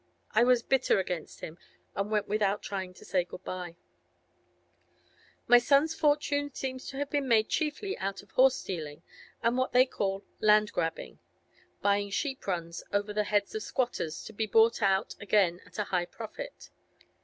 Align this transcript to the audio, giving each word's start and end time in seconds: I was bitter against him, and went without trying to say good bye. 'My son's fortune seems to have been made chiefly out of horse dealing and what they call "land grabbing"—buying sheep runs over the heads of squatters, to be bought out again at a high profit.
I 0.31 0.43
was 0.43 0.63
bitter 0.63 0.97
against 0.99 1.41
him, 1.41 1.59
and 1.95 2.09
went 2.09 2.27
without 2.27 2.63
trying 2.63 2.95
to 2.95 3.05
say 3.05 3.23
good 3.23 3.43
bye. 3.43 3.75
'My 5.45 5.59
son's 5.59 5.93
fortune 5.93 6.51
seems 6.55 6.87
to 6.87 6.97
have 6.97 7.11
been 7.11 7.27
made 7.27 7.49
chiefly 7.49 7.95
out 7.99 8.23
of 8.23 8.31
horse 8.31 8.63
dealing 8.63 9.03
and 9.43 9.59
what 9.59 9.73
they 9.73 9.85
call 9.85 10.25
"land 10.39 10.71
grabbing"—buying 10.73 12.09
sheep 12.09 12.47
runs 12.47 12.83
over 12.91 13.13
the 13.13 13.25
heads 13.25 13.53
of 13.53 13.61
squatters, 13.61 14.23
to 14.23 14.33
be 14.33 14.47
bought 14.47 14.81
out 14.81 15.15
again 15.19 15.61
at 15.67 15.77
a 15.77 15.83
high 15.93 16.05
profit. 16.05 16.71